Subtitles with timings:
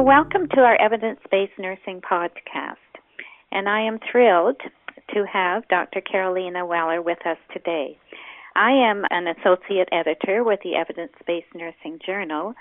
[0.00, 2.76] Welcome to our evidence based nursing podcast.
[3.52, 4.56] And I am thrilled
[5.12, 6.00] to have Dr.
[6.00, 7.98] Carolina Weller with us today.
[8.56, 12.54] I am an associate editor with the Evidence Based Nursing Journal.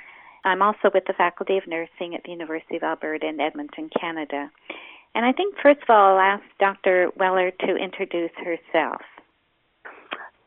[0.44, 4.52] I'm also with the Faculty of Nursing at the University of Alberta in Edmonton, Canada.
[5.16, 7.10] And I think, first of all, I'll ask Dr.
[7.16, 9.00] Weller to introduce herself.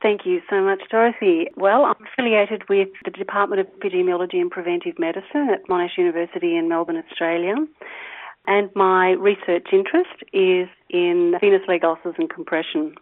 [0.02, 1.46] Thank you so much, Dorothy.
[1.56, 6.68] Well, I'm affiliated with the Department of Epidemiology and Preventive Medicine at Monash University in
[6.68, 7.54] Melbourne, Australia.
[8.48, 12.96] And my research interest is in venous leg ulcers and compression.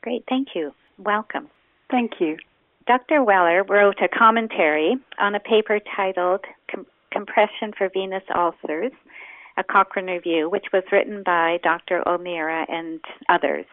[0.00, 0.72] Great, thank you.
[0.98, 1.48] Welcome.
[1.90, 2.38] Thank you.
[2.86, 3.22] Dr.
[3.22, 8.92] Weller wrote a commentary on a paper titled Com- Compression for Venous Ulcers,
[9.58, 12.02] a Cochrane Review, which was written by Dr.
[12.08, 13.66] O'Meara and others.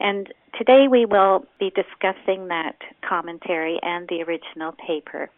[0.00, 2.76] And today we will be discussing that
[3.08, 5.30] commentary and the original paper.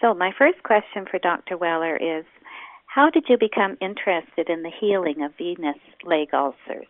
[0.00, 1.56] So, my first question for Dr.
[1.56, 2.24] Weller is
[2.86, 6.86] How did you become interested in the healing of venous leg ulcers?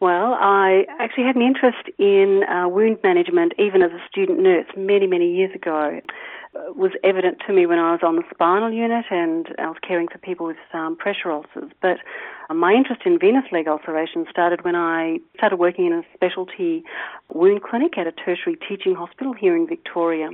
[0.00, 4.66] Well, I actually had an interest in uh, wound management even as a student nurse
[4.76, 6.00] many, many years ago.
[6.54, 9.76] It was evident to me when I was on the spinal unit and I was
[9.86, 11.72] caring for people with um, pressure ulcers.
[11.82, 11.98] But
[12.48, 16.82] Uh, my interest in venous leg ulceration started when I started working in a specialty
[17.32, 20.30] wound clinic at a tertiary teaching hospital here in Victoria.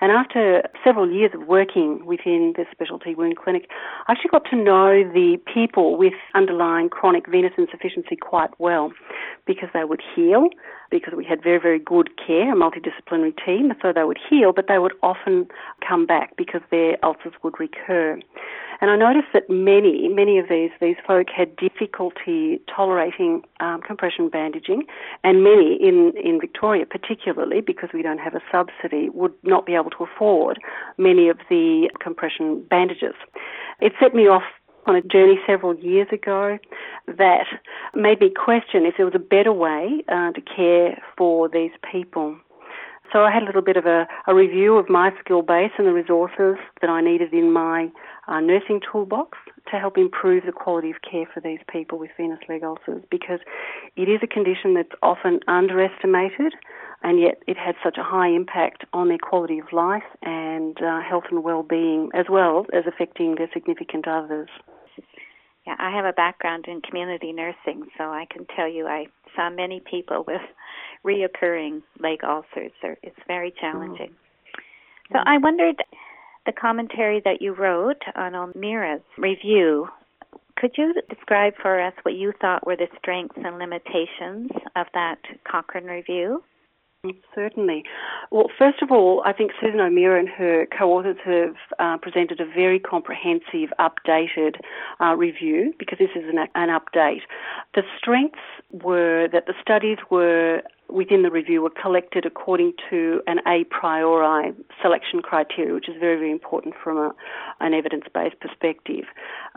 [0.00, 3.68] And after several years of working within this specialty wound clinic,
[4.08, 8.92] I actually got to know the people with underlying chronic venous insufficiency quite well
[9.46, 10.48] because they would heal,
[10.90, 14.66] because we had very, very good care, a multidisciplinary team, so they would heal, but
[14.66, 15.46] they would often
[15.86, 18.20] come back because their ulcers would recur.
[18.82, 24.28] And I noticed that many, many of these, these folk had difficulty tolerating um, compression
[24.28, 24.82] bandaging,
[25.22, 29.74] and many in, in Victoria, particularly because we don't have a subsidy, would not be
[29.76, 30.58] able to afford
[30.98, 33.14] many of the compression bandages.
[33.80, 34.42] It set me off
[34.86, 36.58] on a journey several years ago
[37.06, 37.46] that
[37.94, 42.36] made me question if there was a better way uh, to care for these people.
[43.12, 45.86] So I had a little bit of a, a review of my skill base and
[45.86, 47.88] the resources that I needed in my
[48.26, 49.36] uh, nursing toolbox
[49.70, 53.40] to help improve the quality of care for these people with venous leg ulcers because
[53.96, 56.54] it is a condition that's often underestimated
[57.02, 61.00] and yet it has such a high impact on their quality of life and uh,
[61.02, 64.48] health and well-being as well as affecting their significant others.
[65.66, 69.06] Yeah, I have a background in community nursing, so I can tell you I
[69.36, 70.40] saw many people with
[71.04, 72.72] reoccurring leg ulcers.
[73.02, 74.10] It's very challenging.
[74.10, 75.12] Mm.
[75.12, 75.76] So I wondered
[76.46, 79.88] the commentary that you wrote on O'Meara's review.
[80.56, 85.18] Could you describe for us what you thought were the strengths and limitations of that
[85.44, 86.42] Cochrane review?
[87.34, 87.82] Certainly.
[88.30, 92.44] Well, first of all, I think Susan O'Meara and her co-authors have uh, presented a
[92.44, 94.60] very comprehensive, updated
[95.00, 97.22] uh, review because this is an, an update.
[97.74, 98.38] The strengths
[98.70, 100.62] were that the studies were
[100.92, 106.16] within the review were collected according to an a priori selection criteria, which is very,
[106.16, 107.14] very important from a,
[107.60, 109.04] an evidence-based perspective.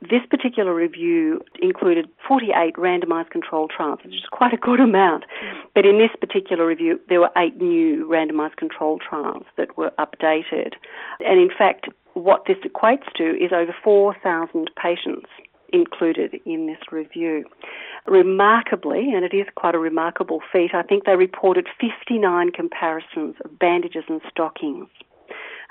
[0.01, 5.25] This particular review included 48 randomized controlled trials, which is quite a good amount.
[5.73, 10.73] But in this particular review, there were eight new randomized controlled trials that were updated.
[11.25, 15.27] And in fact, what this equates to is over 4,000 patients
[15.73, 17.45] included in this review.
[18.05, 23.57] Remarkably, and it is quite a remarkable feat, I think they reported 59 comparisons of
[23.57, 24.87] bandages and stockings.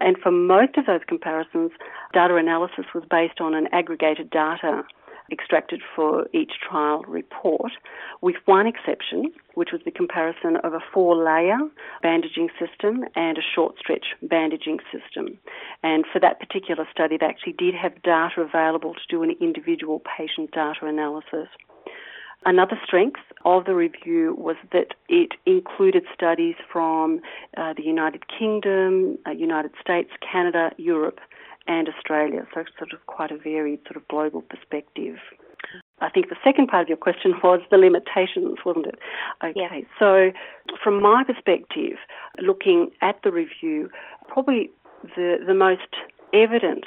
[0.00, 1.71] And for most of those comparisons,
[2.12, 4.84] data analysis was based on an aggregated data
[5.30, 7.72] extracted for each trial report,
[8.20, 11.58] with one exception, which was the comparison of a four layer
[12.02, 15.38] bandaging system and a short stretch bandaging system.
[15.82, 20.02] And for that particular study, they actually did have data available to do an individual
[20.16, 21.48] patient data analysis.
[22.46, 27.20] Another strength of the review was that it included studies from
[27.56, 31.20] uh, the United Kingdom, uh, United States, Canada, Europe,
[31.66, 32.46] and Australia.
[32.55, 35.16] So sort of quite a varied sort of global perspective.
[36.00, 38.99] I think the second part of your question was the limitations, wasn't it?
[39.43, 39.81] Okay, yeah.
[39.99, 40.31] so
[40.82, 41.99] from my perspective,
[42.40, 43.90] looking at the review,
[44.28, 44.70] probably
[45.16, 45.96] the, the most
[46.32, 46.84] evident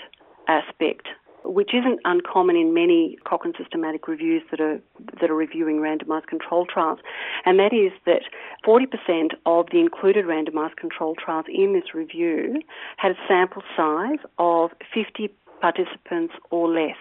[0.47, 1.07] aspect
[1.47, 4.79] which isn't uncommon in many Cochrane systematic reviews that are
[5.19, 6.99] that are reviewing randomized controlled trials,
[7.45, 8.23] and that is that
[8.65, 12.61] 40% of the included randomized controlled trials in this review
[12.97, 15.29] had a sample size of 50
[15.61, 16.97] participants or less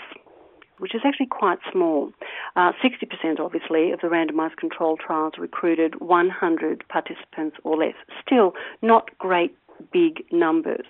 [0.78, 2.12] which is actually quite small.
[2.54, 7.94] Uh, 60% obviously of the randomized controlled trials recruited 100 participants or less.
[8.20, 8.52] Still
[8.82, 9.56] not great
[9.93, 10.87] big numbers.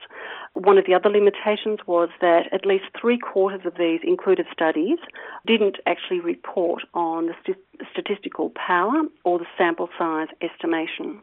[0.55, 4.99] One of the other limitations was that at least three quarters of these included studies
[5.47, 7.59] didn't actually report on the st-
[7.91, 11.21] statistical power or the sample size estimation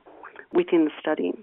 [0.53, 1.33] within the study.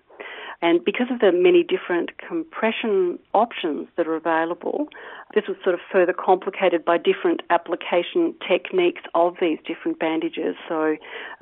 [0.63, 4.89] And because of the many different compression options that are available,
[5.35, 10.57] this was sort of further complicated by different application techniques of these different bandages.
[10.69, 10.97] So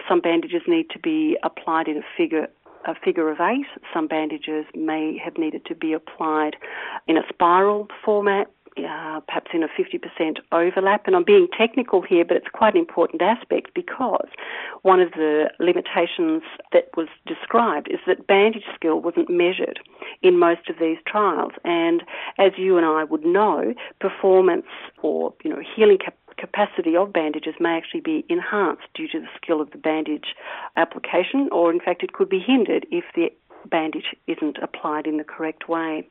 [0.08, 2.46] some bandages need to be applied in a figure
[2.88, 3.66] a figure of eight.
[3.92, 6.56] Some bandages may have needed to be applied
[7.06, 11.06] in a spiral format uh, perhaps in a 50% overlap.
[11.06, 14.28] And I'm being technical here, but it's quite an important aspect because
[14.82, 16.42] one of the limitations
[16.72, 19.80] that was described is that bandage skill wasn't measured
[20.22, 21.52] in most of these trials.
[21.64, 22.02] And
[22.38, 24.66] as you and I would know, performance
[25.02, 29.28] or you know healing cap- capacity of bandages may actually be enhanced due to the
[29.36, 30.34] skill of the bandage
[30.76, 33.30] application, or in fact, it could be hindered if the
[33.68, 36.08] bandage isn't applied in the correct way.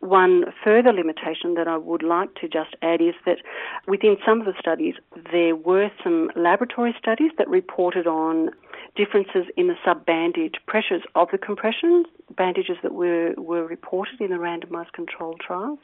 [0.00, 3.38] One further limitation that I would like to just add is that
[3.86, 4.94] within some of the studies,
[5.30, 8.50] there were some laboratory studies that reported on
[8.96, 12.04] differences in the sub-bandage pressures of the compression
[12.36, 15.78] bandages that were, were reported in the randomized controlled trials.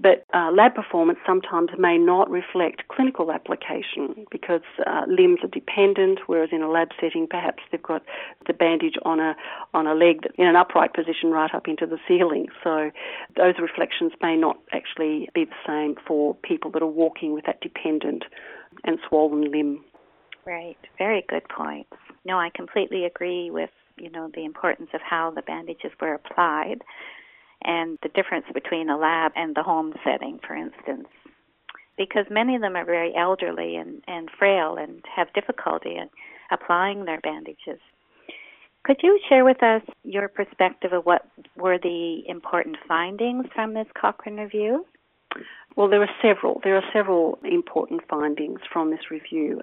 [0.00, 6.20] But uh, lab performance sometimes may not reflect clinical application because uh, limbs are dependent,
[6.26, 8.02] whereas in a lab setting, perhaps they've got
[8.46, 9.34] the bandage on a
[9.74, 12.46] on a leg in an upright position right up into the ceiling.
[12.62, 12.90] So
[13.36, 17.60] those reflections may not actually be the same for people that are walking with that
[17.60, 18.24] dependent
[18.84, 19.84] and swollen limb.
[20.46, 20.78] Right.
[20.96, 21.90] Very good points.
[22.24, 26.82] No, I completely agree with you know the importance of how the bandages were applied
[27.64, 31.08] and the difference between a lab and the home setting, for instance.
[31.96, 36.08] Because many of them are very elderly and, and frail and have difficulty in
[36.50, 37.80] applying their bandages.
[38.84, 43.88] Could you share with us your perspective of what were the important findings from this
[44.00, 44.86] Cochrane review?
[45.78, 46.60] Well, there are several.
[46.64, 49.62] There are several important findings from this review.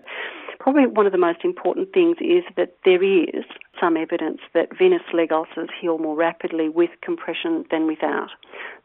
[0.62, 3.44] Probably one of the most important things is that there is
[3.82, 8.30] some evidence that venous leg ulcers heal more rapidly with compression than without.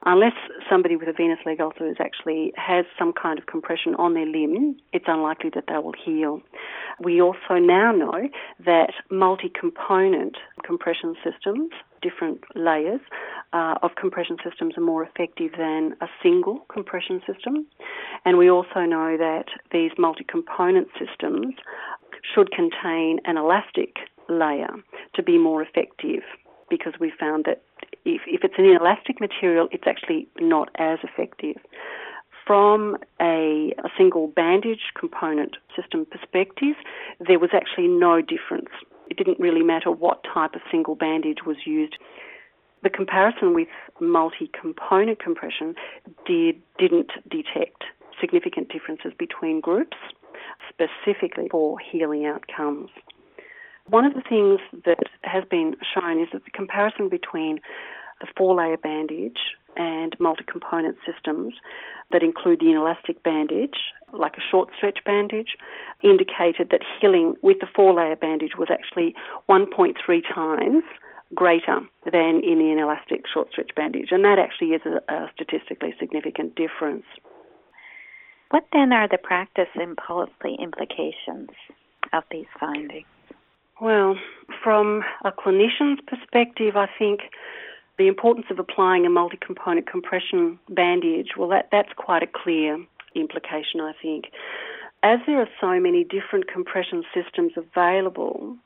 [0.04, 0.32] Unless
[0.68, 4.76] somebody with a venous leg ulcer actually has some kind of compression on their limb,
[4.92, 6.42] it's unlikely that they will heal.
[6.98, 8.28] We also now know
[8.64, 11.70] that multi-component compression systems
[12.02, 13.00] different layers
[13.52, 17.66] uh, of compression systems are more effective than a single compression system.
[18.24, 21.54] And we also know that these multi component systems
[22.34, 23.96] should contain an elastic
[24.28, 24.74] layer
[25.14, 26.22] to be more effective
[26.68, 27.62] because we found that
[28.04, 31.56] if, if it's an inelastic material, it's actually not as effective.
[32.46, 36.74] From a, a single bandage component system perspective,
[37.20, 38.70] there was actually no difference
[39.10, 41.98] it didn't really matter what type of single bandage was used.
[42.82, 43.68] The comparison with
[44.00, 45.74] multi-component compression
[46.24, 47.84] did, didn't detect
[48.20, 49.96] significant differences between groups,
[50.68, 52.88] specifically for healing outcomes.
[53.88, 57.58] One of the things that has been shown is that the comparison between
[58.20, 59.38] the four layer bandage
[59.76, 61.54] and multi component systems
[62.10, 63.78] that include the inelastic bandage,
[64.12, 65.56] like a short stretch bandage,
[66.02, 69.14] indicated that healing with the four layer bandage was actually
[69.48, 69.94] 1.3
[70.34, 70.82] times
[71.34, 71.80] greater
[72.10, 76.56] than in the inelastic short stretch bandage, and that actually is a, a statistically significant
[76.56, 77.04] difference.
[78.50, 81.50] What then are the practice and policy implications
[82.12, 83.06] of these findings?
[83.80, 84.16] Well,
[84.62, 87.20] from a clinician's perspective, I think
[88.00, 92.82] the importance of applying a multi-component compression bandage, well, that, that's quite a clear
[93.14, 94.24] implication, I think.
[95.02, 98.56] As there are so many different compression systems available,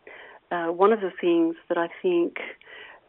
[0.53, 2.37] uh, one of the things that I think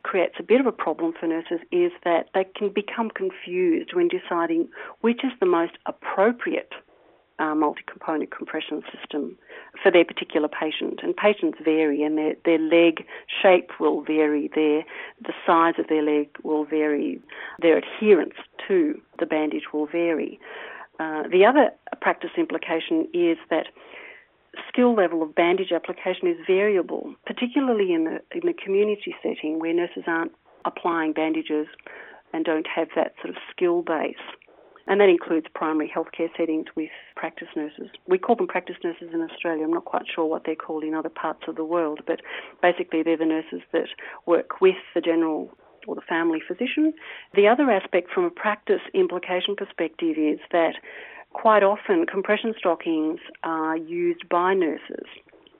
[0.01, 4.07] creates a bit of a problem for nurses is that they can become confused when
[4.07, 4.67] deciding
[5.01, 6.73] which is the most appropriate
[7.39, 9.37] uh, multi-component compression system
[9.81, 10.99] for their particular patient.
[11.03, 13.05] And patients vary, and their, their leg
[13.41, 14.83] shape will vary, their,
[15.21, 17.19] the size of their leg will vary,
[17.61, 18.35] their adherence
[18.67, 20.39] to the bandage will vary.
[20.99, 23.67] Uh, the other practice implication is that
[24.69, 29.73] skill level of bandage application is variable, particularly in the, in the community setting where
[29.73, 30.31] nurses aren't
[30.63, 31.67] applying bandages
[32.33, 34.15] and don't have that sort of skill base
[34.87, 37.89] and that includes primary healthcare settings with practice nurses.
[38.07, 39.63] We call them practice nurses in Australia.
[39.63, 42.21] I'm not quite sure what they're called in other parts of the world, but
[42.61, 43.87] basically they're the nurses that
[44.25, 45.49] work with the general
[45.87, 46.93] or the family physician.
[47.35, 50.73] The other aspect from a practice implication perspective is that
[51.33, 55.05] quite often compression stockings are used by nurses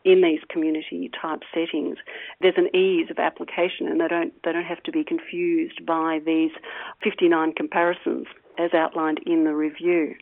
[0.05, 1.97] in these community type settings,
[2.39, 6.19] there's an ease of application and they don't, they don't have to be confused by
[6.25, 6.51] these
[7.03, 8.27] 59 comparisons
[8.57, 10.15] as outlined in the review.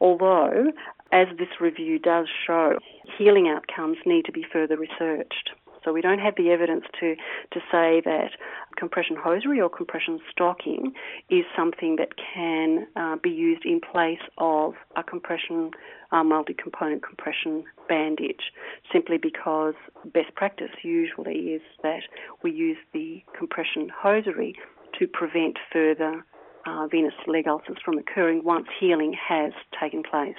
[0.00, 0.72] Although,
[1.12, 2.78] as this review does show,
[3.18, 5.50] healing outcomes need to be further researched.
[5.84, 8.30] So we don't have the evidence to, to say that
[8.76, 10.92] compression hosiery or compression stocking
[11.30, 15.70] is something that can uh, be used in place of a compression,
[16.12, 18.52] uh, multi-component compression bandage,
[18.92, 19.74] simply because
[20.12, 22.02] best practice usually is that
[22.42, 24.54] we use the compression hosiery
[24.98, 26.24] to prevent further
[26.66, 30.36] uh, venous leg ulcers from occurring once healing has taken place.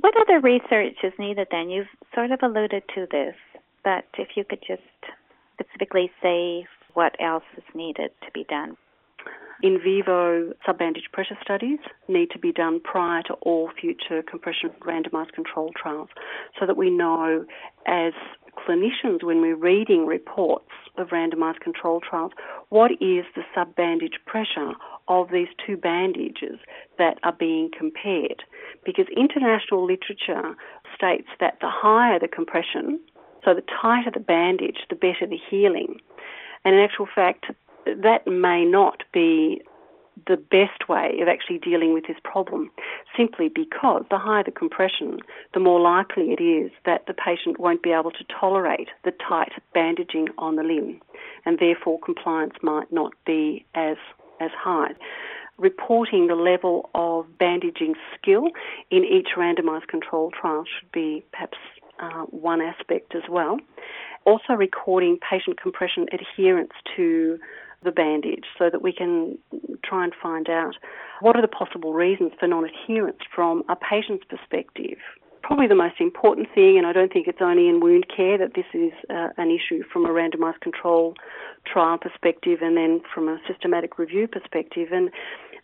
[0.00, 1.70] What other research is needed then?
[1.70, 3.34] You've sort of alluded to this,
[3.84, 4.82] but if you could just
[5.54, 8.76] specifically say what else is needed to be done.
[9.62, 15.32] In vivo subbandage pressure studies need to be done prior to all future compression randomized
[15.32, 16.08] control trials
[16.58, 17.44] so that we know
[17.86, 18.12] as
[18.56, 22.32] clinicians when we're reading reports of randomized control trials
[22.68, 24.72] what is the subbandage pressure
[25.08, 26.58] of these two bandages
[26.98, 28.42] that are being compared?
[28.84, 30.54] Because international literature
[30.96, 33.00] states that the higher the compression
[33.44, 36.00] so the tighter the bandage the better the healing.
[36.64, 37.46] And in actual fact
[37.86, 39.60] that may not be
[40.26, 42.70] the best way of actually dealing with this problem,
[43.16, 45.20] simply because the higher the compression,
[45.52, 49.52] the more likely it is that the patient won't be able to tolerate the tight
[49.72, 51.00] bandaging on the limb,
[51.44, 53.96] and therefore compliance might not be as
[54.40, 54.92] as high.
[55.58, 58.48] Reporting the level of bandaging skill
[58.90, 61.58] in each randomized control trial should be perhaps
[62.00, 63.58] uh, one aspect as well.
[64.24, 67.38] Also, recording patient compression adherence to
[67.84, 69.38] the bandage so that we can
[69.84, 70.76] try and find out
[71.20, 74.98] what are the possible reasons for non adherence from a patient's perspective.
[75.42, 78.54] Probably the most important thing, and I don't think it's only in wound care that
[78.54, 81.14] this is uh, an issue from a randomised control
[81.66, 85.10] trial perspective and then from a systematic review perspective, and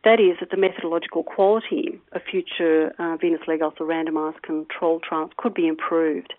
[0.05, 5.31] that is that the methodological quality of future uh, venous leg ulcer randomised control trials
[5.37, 6.33] could be improved.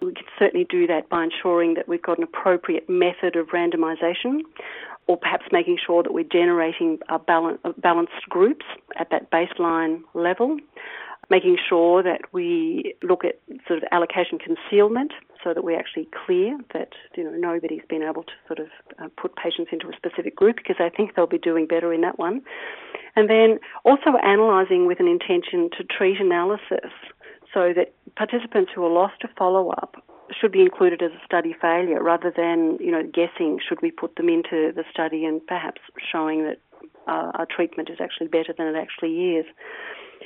[0.00, 4.40] We could certainly do that by ensuring that we've got an appropriate method of randomisation
[5.06, 8.66] or perhaps making sure that we're generating balanced groups
[8.96, 10.56] at that baseline level,
[11.30, 16.58] making sure that we look at sort of allocation concealment so that we're actually clear
[16.74, 20.36] that you know nobody's been able to sort of uh, put patients into a specific
[20.36, 22.42] group because I think they'll be doing better in that one.
[23.16, 26.90] And then also analysing with an intention to treat analysis
[27.52, 30.04] so that participants who are lost to follow up
[30.38, 34.16] should be included as a study failure rather than, you know, guessing should we put
[34.16, 35.80] them into the study and perhaps
[36.12, 36.58] showing that
[37.06, 39.46] uh, our treatment is actually better than it actually is.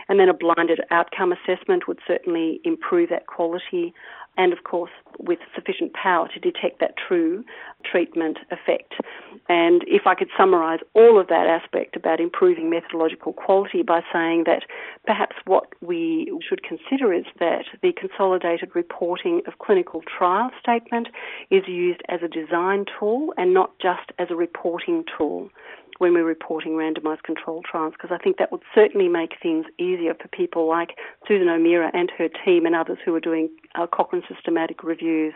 [0.09, 3.95] And then a blinded outcome assessment would certainly improve that quality
[4.37, 7.45] and of course with sufficient power to detect that true
[7.85, 8.95] treatment effect.
[9.49, 14.45] And if I could summarise all of that aspect about improving methodological quality by saying
[14.47, 14.63] that
[15.07, 21.09] perhaps what we should consider is that the consolidated reporting of clinical trial statement
[21.51, 25.51] is used as a design tool and not just as a reporting tool
[25.99, 30.15] when we're reporting randomised controlled trials because I think that would certainly make things easier
[30.15, 30.97] for people like
[31.27, 35.35] Susan O'Meara and her team and others who are doing uh, Cochrane systematic reviews.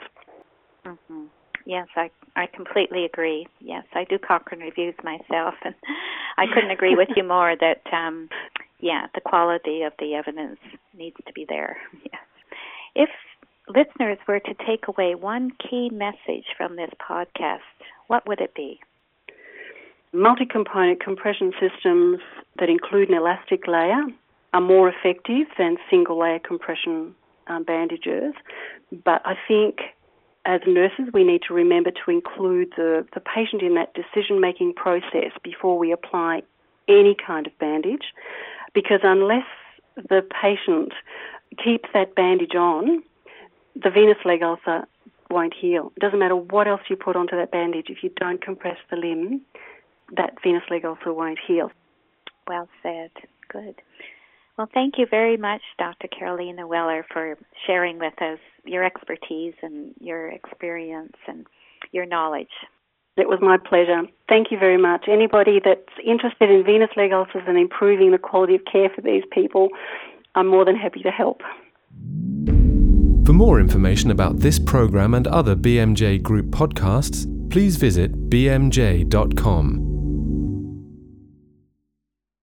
[0.84, 1.24] Mm-hmm.
[1.64, 3.46] Yes, I I completely agree.
[3.60, 5.74] Yes, I do Cochrane reviews myself, and
[6.38, 8.28] I couldn't agree with you more that um,
[8.80, 10.58] yeah, the quality of the evidence
[10.96, 11.76] needs to be there.
[12.04, 12.22] Yes.
[12.94, 13.10] If
[13.68, 17.58] listeners were to take away one key message from this podcast,
[18.06, 18.80] what would it be?
[20.12, 22.18] Multi-component compression systems
[22.58, 24.02] that include an elastic layer
[24.54, 27.14] are more effective than single layer compression
[27.46, 28.34] um, bandages,
[29.04, 29.80] but I think
[30.44, 34.72] as nurses we need to remember to include the, the patient in that decision making
[34.74, 36.42] process before we apply
[36.88, 38.14] any kind of bandage
[38.72, 39.44] because unless
[39.96, 40.92] the patient
[41.62, 43.02] keeps that bandage on,
[43.74, 44.86] the venous leg ulcer
[45.30, 45.92] won't heal.
[45.96, 47.90] It doesn't matter what else you put onto that bandage.
[47.90, 49.42] If you don't compress the limb,
[50.16, 51.70] that venous leg ulcer won't heal.
[52.46, 53.10] Well said.
[53.48, 53.80] Good.
[54.56, 56.08] Well, thank you very much, Dr.
[56.08, 61.46] Carolina Weller, for sharing with us your expertise and your experience and
[61.92, 62.48] your knowledge.
[63.16, 64.02] It was my pleasure.
[64.28, 65.06] Thank you very much.
[65.08, 69.24] Anybody that's interested in venous leg ulcers and improving the quality of care for these
[69.32, 69.68] people,
[70.34, 71.42] I'm more than happy to help.
[73.26, 79.87] For more information about this program and other BMJ Group podcasts, please visit bmj.com.